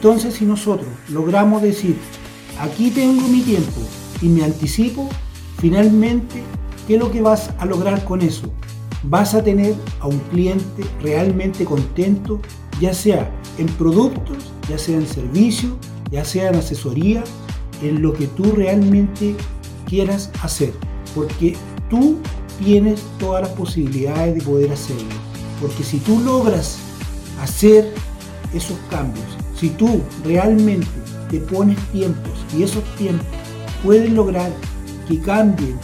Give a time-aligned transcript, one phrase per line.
[0.00, 1.94] Entonces si nosotros logramos decir,
[2.58, 3.82] aquí tengo mi tiempo
[4.22, 5.06] y me anticipo,
[5.58, 6.42] finalmente,
[6.86, 8.50] ¿qué es lo que vas a lograr con eso?
[9.02, 12.40] Vas a tener a un cliente realmente contento,
[12.80, 14.38] ya sea en productos,
[14.70, 15.76] ya sea en servicio,
[16.10, 17.22] ya sea en asesoría,
[17.82, 19.36] en lo que tú realmente
[19.86, 20.72] quieras hacer.
[21.14, 21.58] Porque
[21.90, 22.16] tú
[22.58, 25.10] tienes todas las posibilidades de poder hacerlo.
[25.60, 26.78] Porque si tú logras
[27.42, 27.92] hacer
[28.54, 29.26] esos cambios,
[29.60, 30.88] si tú realmente
[31.30, 33.26] te pones tiempos y esos tiempos
[33.84, 34.50] pueden lograr
[35.06, 35.76] que cambien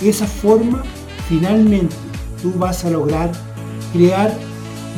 [0.00, 0.82] esa forma,
[1.28, 1.94] finalmente
[2.42, 3.30] tú vas a lograr
[3.92, 4.36] crear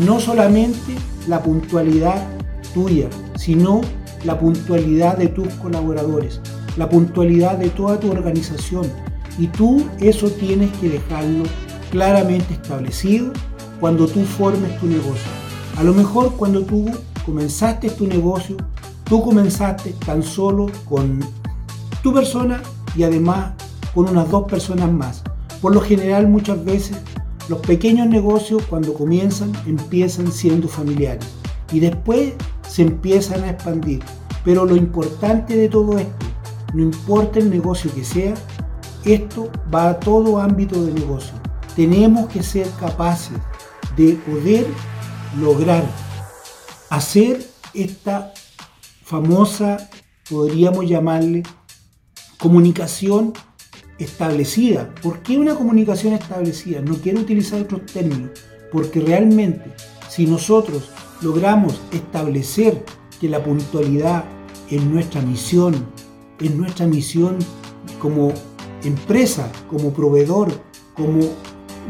[0.06, 0.94] no solamente
[1.28, 2.26] la puntualidad
[2.72, 3.82] tuya, sino
[4.24, 6.40] la puntualidad de tus colaboradores,
[6.78, 8.86] la puntualidad de toda tu organización.
[9.38, 11.44] Y tú eso tienes que dejarlo
[11.90, 13.30] claramente establecido
[13.78, 15.30] cuando tú formes tu negocio.
[15.76, 16.90] A lo mejor cuando tú
[17.24, 18.56] comenzaste tu negocio,
[19.04, 21.20] tú comenzaste tan solo con
[22.02, 22.60] tu persona
[22.96, 23.52] y además
[23.94, 25.22] con unas dos personas más.
[25.60, 26.98] Por lo general muchas veces
[27.48, 31.26] los pequeños negocios cuando comienzan empiezan siendo familiares
[31.72, 32.34] y después
[32.68, 34.02] se empiezan a expandir.
[34.44, 36.26] Pero lo importante de todo esto,
[36.74, 38.34] no importa el negocio que sea,
[39.04, 41.34] esto va a todo ámbito de negocio.
[41.76, 43.38] Tenemos que ser capaces
[43.96, 44.66] de poder
[45.40, 45.84] lograr
[46.92, 48.34] hacer esta
[49.02, 49.88] famosa,
[50.28, 51.42] podríamos llamarle,
[52.36, 53.32] comunicación
[53.98, 54.94] establecida.
[55.02, 56.82] ¿Por qué una comunicación establecida?
[56.82, 58.32] No quiero utilizar otros términos,
[58.70, 59.72] porque realmente
[60.10, 60.90] si nosotros
[61.22, 62.84] logramos establecer
[63.18, 64.26] que la puntualidad
[64.68, 65.86] es nuestra misión,
[66.40, 67.38] es nuestra misión
[68.00, 68.34] como
[68.84, 70.52] empresa, como proveedor,
[70.94, 71.20] como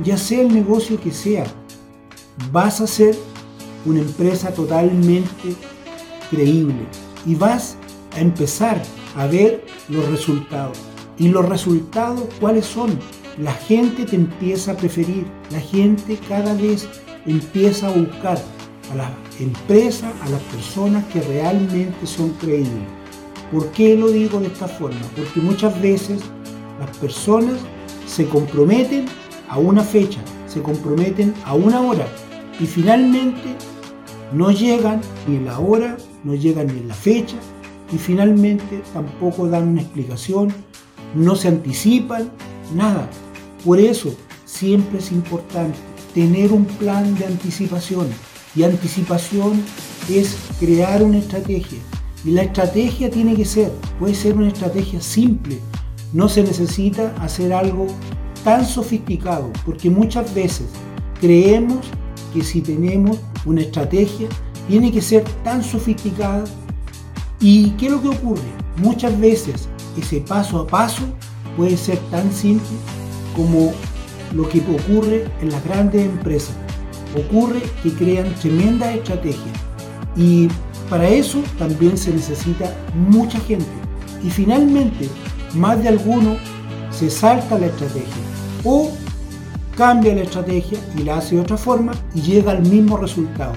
[0.05, 1.45] ya sea el negocio que sea,
[2.53, 3.17] vas a ser
[3.85, 5.57] una empresa totalmente
[6.31, 6.87] creíble
[7.27, 7.77] y vas
[8.15, 8.81] a empezar
[9.17, 10.79] a ver los resultados.
[11.19, 12.99] ¿Y los resultados cuáles son?
[13.39, 16.89] La gente te empieza a preferir, la gente cada vez
[17.27, 18.39] empieza a buscar
[18.91, 19.11] a las
[19.41, 22.89] empresas, a las personas que realmente son creíbles.
[23.51, 25.01] ¿Por qué lo digo de esta forma?
[25.17, 26.21] Porque muchas veces
[26.81, 27.61] las personas
[28.07, 29.07] se comprometen
[29.49, 32.07] a una fecha, se comprometen a una hora
[32.59, 33.57] y finalmente
[34.35, 37.37] no llegan ni en la hora, no llegan ni en la fecha
[37.93, 40.53] y finalmente tampoco dan una explicación,
[41.15, 42.31] no se anticipan,
[42.75, 43.09] nada.
[43.65, 45.79] Por eso siempre es importante
[46.15, 48.09] tener un plan de anticipación
[48.55, 49.63] y anticipación
[50.09, 51.79] es crear una estrategia.
[52.25, 55.59] Y la estrategia tiene que ser, puede ser una estrategia simple.
[56.13, 57.87] No se necesita hacer algo
[58.45, 60.67] tan sofisticado, porque muchas veces
[61.21, 61.79] creemos
[62.33, 64.29] que si tenemos una estrategia,
[64.69, 66.45] tiene que ser tan sofisticada.
[67.41, 68.43] ¿Y qué es lo que ocurre?
[68.77, 71.03] Muchas veces ese paso a paso
[71.57, 72.77] puede ser tan simple
[73.37, 73.73] como
[74.33, 76.57] lo que ocurre en las grandes empresas
[77.17, 79.57] ocurre que crean tremendas estrategias
[80.17, 80.49] y
[80.89, 82.71] para eso también se necesita
[83.09, 83.67] mucha gente.
[84.23, 85.09] Y finalmente,
[85.55, 86.37] más de alguno
[86.91, 88.23] se salta la estrategia
[88.63, 88.91] o
[89.77, 93.55] cambia la estrategia y la hace de otra forma y llega al mismo resultado.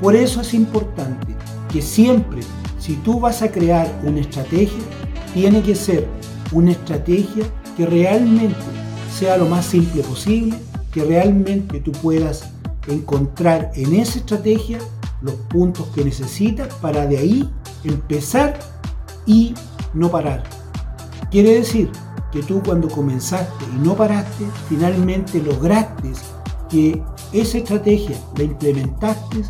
[0.00, 1.34] Por eso es importante
[1.72, 2.40] que siempre,
[2.78, 4.82] si tú vas a crear una estrategia,
[5.34, 6.06] tiene que ser
[6.52, 7.44] una estrategia
[7.76, 8.56] que realmente
[9.12, 10.58] sea lo más simple posible,
[10.92, 12.50] que realmente tú puedas
[12.86, 14.78] encontrar en esa estrategia
[15.20, 17.50] los puntos que necesitas para de ahí
[17.84, 18.58] empezar
[19.26, 19.54] y
[19.92, 20.44] no parar.
[21.30, 21.90] Quiere decir
[22.32, 26.12] que tú cuando comenzaste y no paraste, finalmente lograste
[26.68, 27.02] que
[27.32, 29.42] esa estrategia la implementaste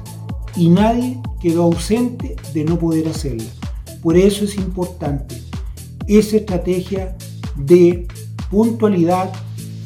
[0.56, 3.44] y nadie quedó ausente de no poder hacerla.
[4.02, 5.42] Por eso es importante
[6.06, 7.16] esa estrategia
[7.56, 8.06] de
[8.50, 9.32] puntualidad,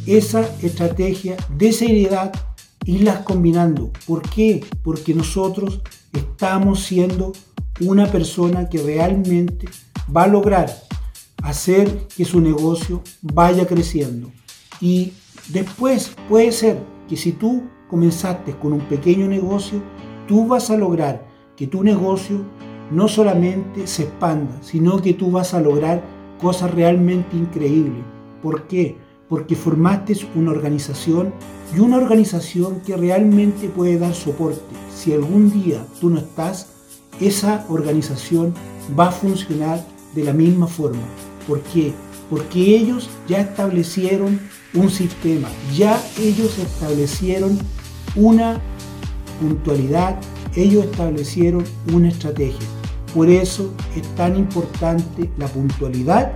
[0.07, 2.33] esa estrategia de seriedad
[2.85, 3.91] irlas combinando.
[4.07, 4.65] ¿Por qué?
[4.83, 5.81] Porque nosotros
[6.13, 7.33] estamos siendo
[7.81, 9.69] una persona que realmente
[10.15, 10.73] va a lograr
[11.43, 14.31] hacer que su negocio vaya creciendo.
[14.81, 15.13] Y
[15.49, 16.79] después puede ser
[17.09, 19.83] que si tú comenzaste con un pequeño negocio,
[20.27, 22.45] tú vas a lograr que tu negocio
[22.91, 26.03] no solamente se expanda, sino que tú vas a lograr
[26.41, 28.03] cosas realmente increíbles.
[28.43, 28.97] ¿Por qué?
[29.29, 31.33] Porque formaste una organización
[31.75, 34.61] y una organización que realmente puede dar soporte.
[34.95, 36.69] Si algún día tú no estás,
[37.21, 38.53] esa organización
[38.99, 39.85] va a funcionar
[40.15, 41.03] de la misma forma.
[41.47, 41.93] ¿Por qué?
[42.31, 44.41] Porque ellos ya establecieron
[44.75, 47.59] un sistema, ya ellos establecieron
[48.17, 48.61] una
[49.41, 50.19] puntualidad,
[50.55, 52.67] ellos establecieron una estrategia.
[53.15, 56.33] Por eso es tan importante la puntualidad.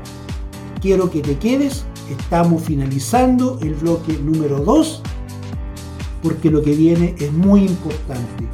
[0.83, 1.85] Quiero que te quedes.
[2.11, 5.03] Estamos finalizando el bloque número 2
[6.23, 8.47] porque lo que viene es muy importante.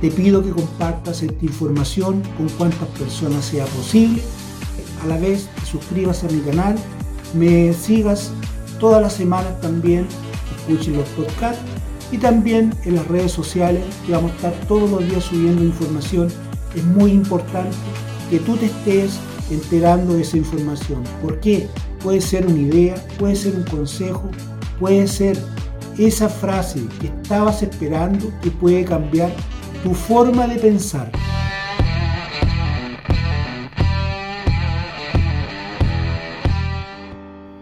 [0.00, 4.22] Te pido que compartas esta información con cuantas personas sea posible.
[5.06, 6.74] A la vez te suscribas a mi canal,
[7.32, 8.32] me sigas
[8.80, 10.04] todas las semanas también,
[10.58, 11.62] escuchen los podcasts
[12.10, 16.26] y también en las redes sociales que vamos a estar todos los días subiendo información.
[16.74, 17.76] Es muy importante
[18.30, 21.04] que tú te estés enterando de esa información.
[21.22, 21.68] ¿Por qué?
[22.02, 24.28] Puede ser una idea, puede ser un consejo,
[24.80, 25.40] puede ser
[25.98, 29.30] esa frase que estabas esperando que puede cambiar
[29.84, 31.12] tu forma de pensar.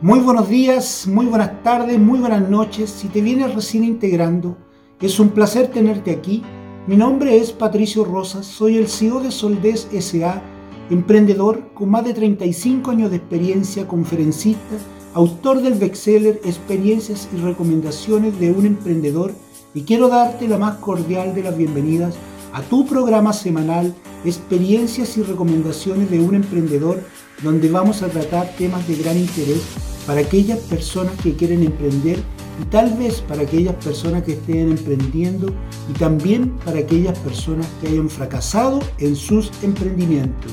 [0.04, 2.90] Muy buenos días, muy buenas tardes, muy buenas noches.
[2.90, 4.54] Si te vienes recién integrando,
[5.00, 6.42] es un placer tenerte aquí.
[6.86, 10.42] Mi nombre es Patricio Rosas, soy el CEO de Soldes SA,
[10.90, 14.76] emprendedor con más de 35 años de experiencia, conferencista
[15.14, 19.32] autor del bestseller Experiencias y Recomendaciones de un Emprendedor,
[19.72, 22.14] y quiero darte la más cordial de las bienvenidas
[22.52, 23.94] a tu programa semanal
[24.26, 27.02] Experiencias y Recomendaciones de un Emprendedor,
[27.42, 32.18] donde vamos a tratar temas de gran interés para aquellas personas que quieren emprender
[32.60, 35.52] y tal vez para aquellas personas que estén emprendiendo
[35.90, 40.52] y también para aquellas personas que hayan fracasado en sus emprendimientos.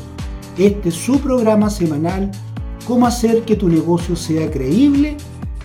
[0.57, 2.31] Este es su programa semanal
[2.87, 5.17] cómo hacer que tu negocio sea creíble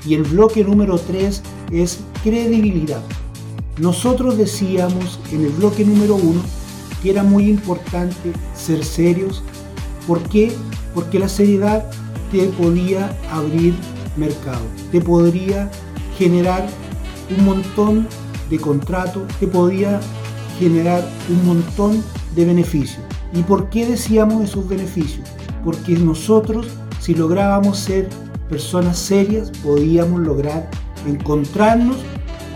[0.07, 1.43] y el bloque número 3
[1.73, 3.03] es credibilidad.
[3.79, 6.41] Nosotros decíamos en el bloque número 1
[7.03, 9.43] que era muy importante ser serios.
[10.07, 10.53] ¿Por qué?
[10.95, 11.91] Porque la seriedad
[12.31, 13.75] te podía abrir
[14.17, 14.63] mercado,
[14.93, 15.71] te podría
[16.19, 16.67] generar
[17.37, 18.09] un montón
[18.51, 20.01] de contratos, te podía
[20.59, 22.03] generar un montón
[22.35, 23.03] de beneficios.
[23.33, 25.29] ¿Y por qué decíamos esos beneficios?
[25.65, 26.69] Porque nosotros
[27.07, 28.09] si lográbamos ser
[28.49, 30.69] personas serias, podíamos lograr
[31.07, 31.99] encontrarnos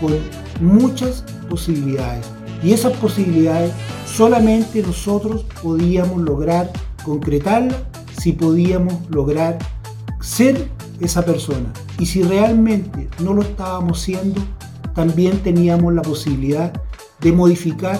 [0.01, 0.17] con
[0.59, 2.25] muchas posibilidades.
[2.61, 3.71] Y esas posibilidades
[4.05, 6.69] solamente nosotros podíamos lograr
[7.05, 7.77] concretarlas
[8.17, 9.57] si podíamos lograr
[10.19, 10.69] ser
[10.99, 11.71] esa persona.
[11.99, 14.41] Y si realmente no lo estábamos siendo,
[14.93, 16.71] también teníamos la posibilidad
[17.19, 17.99] de modificar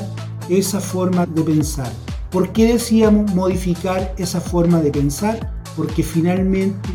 [0.50, 1.92] esa forma de pensar.
[2.30, 5.62] ¿Por qué decíamos modificar esa forma de pensar?
[5.76, 6.90] porque finalmente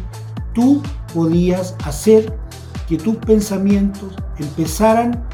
[0.55, 0.83] tú
[1.15, 2.37] podías hacer
[2.89, 5.25] que tus pensamientos empezaran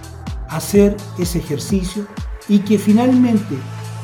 [0.49, 2.07] a hacer ese ejercicio
[2.49, 3.57] y que finalmente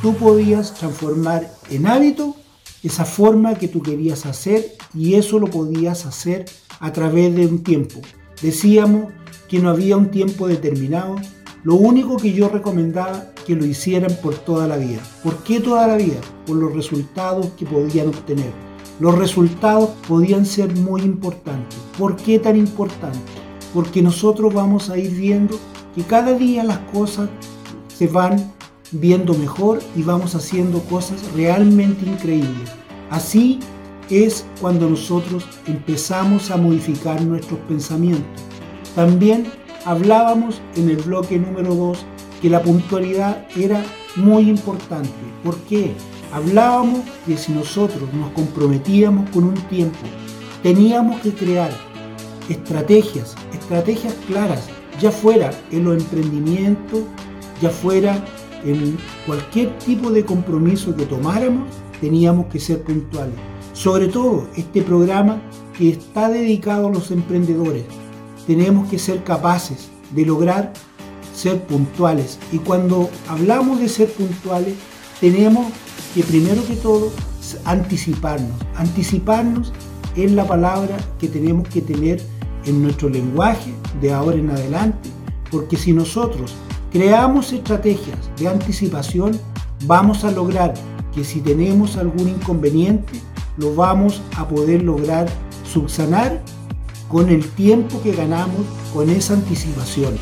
[0.02, 2.36] tú podías transformar en hábito
[2.82, 6.44] esa forma que tú querías hacer y eso lo podías hacer
[6.80, 8.00] a través de un tiempo.
[8.42, 9.12] Decíamos
[9.48, 11.16] que no había un tiempo determinado,
[11.64, 15.00] lo único que yo recomendaba que lo hicieran por toda la vida.
[15.22, 16.20] ¿Por qué toda la vida?
[16.46, 18.52] Por los resultados que podían obtener.
[19.00, 21.78] Los resultados podían ser muy importantes.
[21.98, 23.18] ¿Por qué tan importante?
[23.72, 25.58] Porque nosotros vamos a ir viendo
[25.94, 27.28] que cada día las cosas
[27.88, 28.52] se van
[28.92, 32.70] viendo mejor y vamos haciendo cosas realmente increíbles.
[33.10, 33.58] Así
[34.10, 38.42] es cuando nosotros empezamos a modificar nuestros pensamientos.
[38.94, 39.46] También
[39.84, 41.98] hablábamos en el bloque número 2
[42.40, 43.82] que la puntualidad era
[44.16, 45.10] muy importante.
[45.44, 45.92] ¿Por qué?
[46.32, 49.98] Hablábamos que si nosotros nos comprometíamos con un tiempo,
[50.62, 51.70] teníamos que crear
[52.48, 54.68] estrategias, estrategias claras,
[55.00, 57.02] ya fuera en los emprendimientos,
[57.62, 58.24] ya fuera
[58.64, 58.96] en
[59.26, 61.68] cualquier tipo de compromiso que tomáramos,
[62.00, 63.34] teníamos que ser puntuales.
[63.72, 65.40] Sobre todo este programa
[65.76, 67.84] que está dedicado a los emprendedores,
[68.46, 70.72] tenemos que ser capaces de lograr
[71.34, 72.38] ser puntuales.
[72.52, 74.74] Y cuando hablamos de ser puntuales,
[75.20, 75.66] tenemos
[76.14, 77.12] que primero que todo
[77.64, 78.50] anticiparnos.
[78.76, 79.72] Anticiparnos
[80.16, 82.20] es la palabra que tenemos que tener
[82.64, 85.08] en nuestro lenguaje de ahora en adelante,
[85.50, 86.54] porque si nosotros
[86.92, 89.38] creamos estrategias de anticipación,
[89.86, 90.74] vamos a lograr
[91.14, 93.20] que si tenemos algún inconveniente,
[93.56, 95.28] lo vamos a poder lograr
[95.64, 96.40] subsanar
[97.08, 100.16] con el tiempo que ganamos con esa anticipación.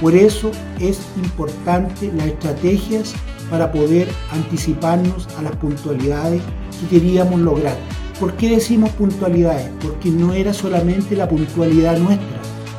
[0.00, 3.14] Por eso es importante las estrategias
[3.50, 6.40] para poder anticiparnos a las puntualidades
[6.80, 7.76] que queríamos lograr.
[8.20, 9.70] ¿Por qué decimos puntualidades?
[9.80, 12.26] Porque no era solamente la puntualidad nuestra,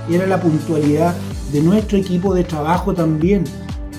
[0.10, 1.14] era la puntualidad
[1.52, 3.44] de nuestro equipo de trabajo también.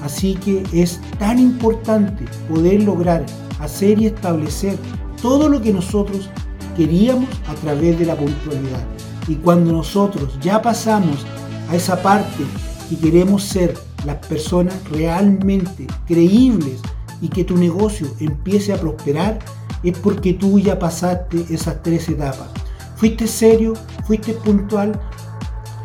[0.02, 3.24] Así que es tan importante poder lograr
[3.60, 4.76] hacer y establecer
[5.20, 6.30] todo lo que nosotros
[6.76, 8.84] queríamos a través de la puntualidad.
[9.28, 11.26] Y cuando nosotros ya pasamos
[11.68, 12.44] a esa parte
[12.90, 13.74] y queremos ser
[14.06, 16.80] las personas realmente creíbles
[17.20, 19.38] y que tu negocio empiece a prosperar,
[19.82, 22.48] es porque tú ya pasaste esas tres etapas.
[22.96, 23.74] Fuiste serio,
[24.06, 24.98] fuiste puntual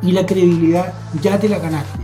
[0.01, 1.89] y la credibilidad ya te la ganaste.